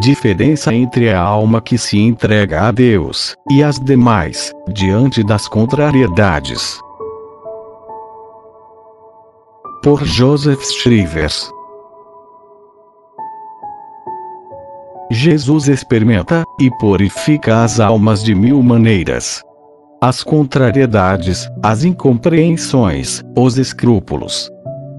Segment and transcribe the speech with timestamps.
[0.00, 6.80] Diferença entre a alma que se entrega a Deus e as demais, diante das contrariedades.
[9.82, 11.52] Por Joseph Shrivers
[15.10, 19.44] Jesus experimenta e purifica as almas de mil maneiras.
[20.04, 24.50] As contrariedades, as incompreensões, os escrúpulos,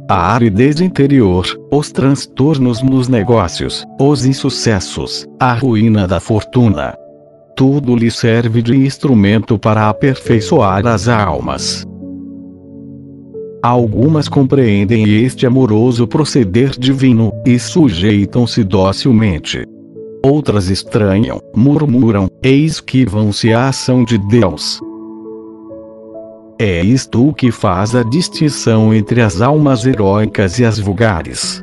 [0.09, 6.95] a aridez interior, os transtornos nos negócios, os insucessos, a ruína da fortuna.
[7.53, 11.85] Tudo lhe serve de instrumento para aperfeiçoar as almas.
[13.61, 19.65] Algumas compreendem este amoroso proceder divino, e sujeitam-se docilmente.
[20.25, 24.79] Outras estranham, murmuram, e esquivam-se à ação de Deus.
[26.59, 31.61] É isto o que faz a distinção entre as almas heróicas e as vulgares.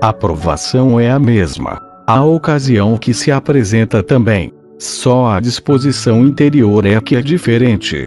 [0.00, 1.80] A provação é a mesma.
[2.06, 4.52] A ocasião que se apresenta também.
[4.78, 8.06] Só a disposição interior é que é diferente.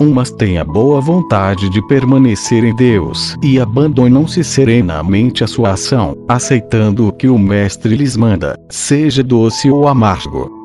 [0.00, 6.16] Umas têm a boa vontade de permanecer em Deus e abandonam-se serenamente a sua ação,
[6.28, 10.57] aceitando o que o Mestre lhes manda, seja doce ou amargo.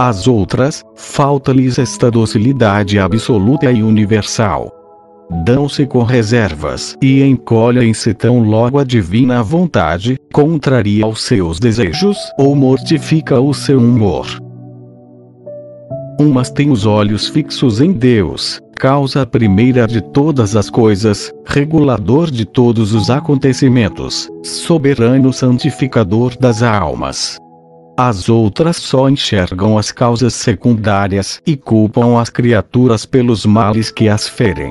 [0.00, 4.72] As outras, falta-lhes esta docilidade absoluta e universal.
[5.44, 12.54] Dão-se com reservas e encolhem-se tão logo a divina vontade, contraria os seus desejos ou
[12.54, 14.28] mortifica o seu humor.
[16.20, 22.44] Umas têm os olhos fixos em Deus, causa primeira de todas as coisas, regulador de
[22.44, 27.36] todos os acontecimentos, soberano santificador das almas.
[28.00, 34.28] As outras só enxergam as causas secundárias e culpam as criaturas pelos males que as
[34.28, 34.70] ferem.